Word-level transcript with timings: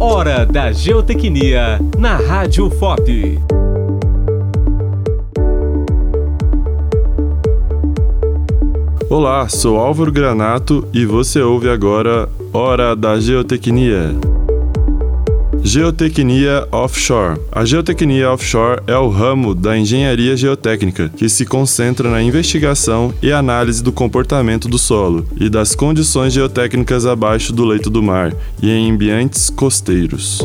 Hora 0.00 0.46
da 0.46 0.70
Geotecnia 0.70 1.80
na 1.98 2.18
Rádio 2.18 2.70
FOP. 2.70 3.40
Olá, 9.10 9.48
sou 9.48 9.76
Álvaro 9.76 10.12
Granato 10.12 10.86
e 10.94 11.04
você 11.04 11.42
ouve 11.42 11.68
agora 11.68 12.28
Hora 12.52 12.94
da 12.94 13.18
Geotecnia. 13.18 14.14
Geotecnia 15.62 16.66
Offshore. 16.72 17.38
A 17.52 17.64
geotecnia 17.64 18.30
offshore 18.30 18.80
é 18.86 18.96
o 18.96 19.08
ramo 19.08 19.54
da 19.54 19.76
engenharia 19.76 20.36
geotécnica 20.36 21.08
que 21.08 21.28
se 21.28 21.44
concentra 21.44 22.08
na 22.08 22.22
investigação 22.22 23.12
e 23.20 23.32
análise 23.32 23.82
do 23.82 23.92
comportamento 23.92 24.68
do 24.68 24.78
solo 24.78 25.26
e 25.36 25.48
das 25.50 25.74
condições 25.74 26.32
geotécnicas 26.32 27.04
abaixo 27.04 27.52
do 27.52 27.64
leito 27.64 27.90
do 27.90 28.02
mar 28.02 28.32
e 28.62 28.70
em 28.70 28.90
ambientes 28.90 29.50
costeiros. 29.50 30.40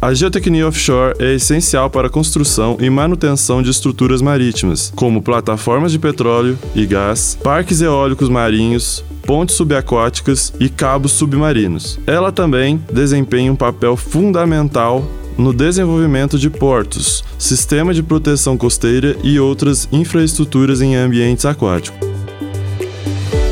A 0.00 0.12
geotecnia 0.12 0.68
offshore 0.68 1.14
é 1.18 1.34
essencial 1.34 1.88
para 1.88 2.08
a 2.08 2.10
construção 2.10 2.76
e 2.80 2.90
manutenção 2.90 3.62
de 3.62 3.70
estruturas 3.70 4.20
marítimas, 4.20 4.92
como 4.94 5.22
plataformas 5.22 5.90
de 5.90 5.98
petróleo 5.98 6.58
e 6.74 6.84
gás, 6.84 7.36
parques 7.42 7.80
eólicos 7.80 8.28
marinhos, 8.28 9.02
pontes 9.22 9.56
subaquáticas 9.56 10.52
e 10.60 10.68
cabos 10.68 11.12
submarinos. 11.12 11.98
Ela 12.06 12.30
também 12.30 12.80
desempenha 12.92 13.50
um 13.50 13.56
papel 13.56 13.96
fundamental 13.96 15.02
no 15.38 15.52
desenvolvimento 15.52 16.38
de 16.38 16.50
portos, 16.50 17.24
sistema 17.38 17.92
de 17.92 18.02
proteção 18.02 18.56
costeira 18.56 19.16
e 19.22 19.40
outras 19.40 19.88
infraestruturas 19.90 20.82
em 20.82 20.94
ambientes 20.94 21.46
aquáticos. 21.46 22.05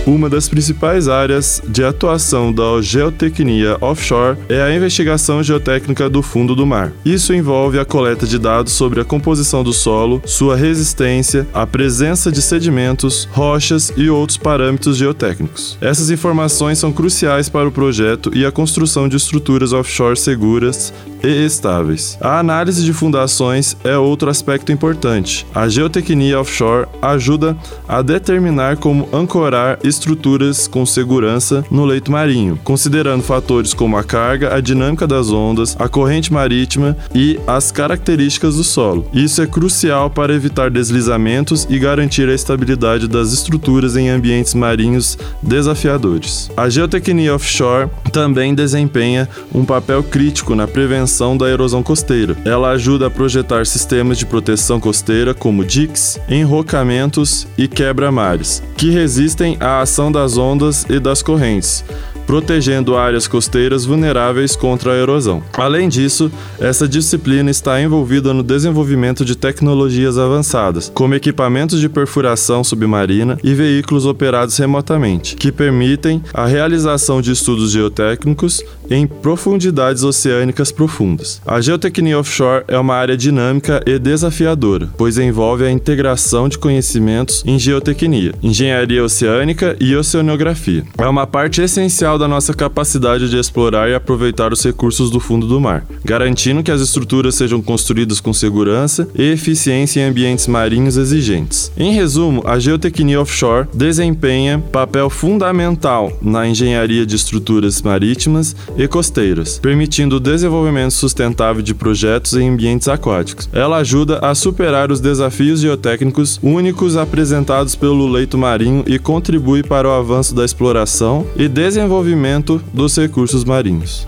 Uma 0.07 0.29
das 0.29 0.51
principais 0.51 1.09
áreas 1.09 1.63
de 1.67 1.83
atuação 1.83 2.53
da 2.53 2.83
geotecnia 2.83 3.79
offshore 3.81 4.37
é 4.51 4.61
a 4.61 4.75
investigação 4.75 5.43
geotécnica 5.43 6.11
do 6.11 6.21
fundo 6.21 6.55
do 6.55 6.67
mar. 6.67 6.93
Isso 7.07 7.33
envolve 7.33 7.79
a 7.79 7.87
coleta 7.87 8.27
de 8.27 8.39
dados 8.39 8.75
sobre 8.75 9.01
a 9.01 9.05
composição 9.05 9.65
do 9.65 9.73
solo, 9.73 10.21
sua 10.27 10.57
resistência, 10.57 11.47
a 11.55 11.67
presença 11.67 12.31
de 12.31 12.43
sedimentos, 12.43 13.27
rochas 13.33 13.95
e 13.97 14.11
outros 14.11 14.37
parâmetros 14.37 14.99
geotécnicos. 14.99 15.79
Essas 15.81 16.11
informações 16.11 16.79
são 16.79 16.93
cruciais 16.93 17.49
para 17.49 17.67
o 17.67 17.73
projeto 17.73 18.31
e 18.35 18.45
a 18.45 18.53
construção 18.53 19.09
de 19.09 19.17
estruturas 19.17 19.73
offshore 19.73 20.19
seguras 20.19 20.93
e 21.29 21.45
estáveis. 21.47 22.19
A 22.21 22.39
análise 22.39 22.85
de 22.85 22.93
fundações 22.93 23.77
é 23.83 23.97
outro 23.97 24.29
aspecto 24.29 24.71
importante. 24.71 25.47
A 25.55 25.69
geotecnia 25.69 26.39
offshore 26.39 26.87
ajuda 27.01 27.57
a 27.89 28.03
determinar 28.03 28.77
como 28.77 29.09
ancorar 29.13 29.79
estruturas 29.83 30.67
com 30.67 30.85
segurança 30.85 31.65
no 31.71 31.85
leito 31.85 32.13
marinho, 32.13 32.59
considerando 32.63 33.23
fatores 33.23 33.73
como 33.73 33.97
a 33.97 34.05
carga, 34.05 34.55
a 34.55 34.61
dinâmica 34.61 35.07
das 35.07 35.31
ondas, 35.31 35.77
a 35.79 35.89
corrente 35.89 36.33
marítima 36.33 36.97
e 37.15 37.41
as 37.47 37.73
características 37.73 38.57
do 38.57 38.65
solo. 38.65 39.07
Isso 39.13 39.41
é 39.41 39.47
crucial 39.47 40.11
para 40.11 40.35
evitar 40.35 40.71
deslizamentos 40.71 41.67
e 41.71 41.79
garantir 41.79 42.29
a 42.29 42.35
estabilidade 42.35 43.09
das 43.09 43.33
estruturas 43.33 43.97
em 43.97 44.11
ambientes 44.11 44.55
marinhos 44.55 45.17
desafiadores. 45.43 46.51
A 46.57 46.69
geotecnia 46.69 47.35
offshore 47.35 47.89
também 48.13 48.55
desempenha 48.55 49.29
um 49.55 49.65
papel 49.65 50.03
crítico 50.03 50.55
na 50.55 50.67
prevenção 50.67 51.14
prevenção 51.15 51.37
da 51.37 51.49
erosão 51.49 51.83
costeira. 51.83 52.37
Ela 52.45 52.71
ajuda 52.71 53.07
a 53.07 53.11
projetar 53.11 53.65
sistemas 53.67 54.19
de 54.19 54.27
proteção 54.27 54.81
costeira 54.81 55.33
como 55.33 55.65
diques, 55.65 56.19
enrocamentos 56.29 57.47
e 57.57 57.69
quebra-mares, 57.69 58.63
que 58.77 58.91
resistem 58.91 59.57
à 59.61 59.81
ação 59.81 60.11
das 60.11 60.37
ondas 60.37 60.85
e 60.89 60.99
das 60.99 61.23
correntes 61.23 61.85
protegendo 62.27 62.97
áreas 62.97 63.27
costeiras 63.27 63.85
vulneráveis 63.85 64.57
contra 64.57 64.93
a 64.93 64.97
erosão. 64.97 65.43
Além 65.53 65.89
disso, 65.89 66.31
essa 66.59 66.89
disciplina 66.89 67.51
está 67.51 67.81
envolvida 67.81 68.33
no 68.33 68.43
desenvolvimento 68.43 69.25
de 69.25 69.37
tecnologias 69.37 70.19
avançadas, 70.19 70.91
como 70.95 71.15
equipamentos 71.15 71.81
de 71.81 71.89
perfuração 71.89 72.65
submarina 72.65 73.39
e 73.43 73.55
veículos 73.55 74.07
operados 74.07 74.57
remotamente, 74.57 75.37
que 75.37 75.53
permitem 75.53 76.23
a 76.33 76.47
realização 76.47 77.21
de 77.21 77.33
estudos 77.33 77.71
geotécnicos 77.71 78.63
em 78.91 79.07
profundidades 79.07 80.03
oceânicas 80.03 80.71
profundas. 80.71 81.41
A 81.47 81.61
geotecnia 81.61 82.19
offshore 82.19 82.65
é 82.69 82.79
uma 82.79 82.95
área 82.95 83.17
dinâmica 83.17 83.83
e 83.87 83.99
desafiadora, 83.99 84.89
pois 84.97 85.19
envolve 85.19 85.65
a 85.65 85.71
integração 85.71 86.49
de 86.49 86.59
conhecimentos 86.59 87.43
em 87.47 87.59
geotecnia, 87.59 88.35
engenharia 88.43 89.03
oceânica 89.05 89.77
e 89.81 89.95
oceanografia. 89.97 90.85
É 90.99 91.07
uma 91.07 91.27
parte 91.27 91.61
essencial 91.61 92.14
da 92.19 92.29
nossa 92.29 92.55
capacidade 92.55 93.29
de 93.29 93.37
explorar 93.37 93.89
e 93.89 93.95
aproveitar 93.95 94.53
os 94.53 94.63
recursos 94.63 95.11
do 95.11 95.21
fundo 95.21 95.47
do 95.47 95.61
mar, 95.61 95.85
garantindo 96.05 96.63
que 96.63 96.71
as 96.71 96.81
estruturas 96.81 97.35
sejam 97.35 97.61
construídas 97.61 98.21
com 98.21 98.33
segurança 98.33 99.09
e 99.15 99.23
eficiência 99.23 100.01
em 100.01 100.05
ambientes 100.05 100.47
marinhos 100.47 100.97
exigentes. 100.97 101.73
Em 101.77 101.93
resumo, 101.93 102.43
a 102.47 102.59
geotecnia 102.59 103.21
offshore 103.21 103.69
desempenha 103.75 104.63
papel 104.73 105.11
fundamental 105.11 106.13
na 106.23 106.47
engenharia 106.47 107.05
de 107.05 107.17
estruturas 107.17 107.83
marítimas 107.83 108.55
e 108.77 108.87
costeiras, 108.87 109.59
permitindo 109.59 110.17
o 110.17 110.21
desenvolvimento 110.21 110.93
sustentável 110.93 111.63
de 111.63 111.75
projetos 111.75 112.35
em 112.35 112.51
ambientes 112.51 112.89
aquáticos. 112.89 113.49
Ela 113.53 113.79
ajuda 113.79 114.19
a 114.19 114.35
superar 114.35 114.91
os 114.91 115.01
desafios 115.01 115.61
geotécnicos 115.61 116.39
únicos 116.43 116.97
apresentados 116.97 117.75
pelo 117.75 118.07
leito 118.07 118.39
marinho 118.39 118.85
e 118.87 118.99
contribui 118.99 119.63
para 119.63 119.89
o 119.89 119.93
avanço 119.93 120.35
da 120.35 120.45
exploração 120.45 121.27
e 121.37 121.49
desenvolvimento 121.49 122.04
desenvolvimento 122.05 122.63
dos 122.73 122.97
recursos 122.97 123.45
marinhos. 123.45 124.07